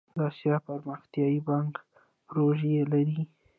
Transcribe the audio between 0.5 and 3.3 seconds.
پرمختیایی بانک پروژې لري